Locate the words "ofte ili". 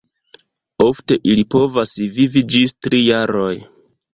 0.85-1.43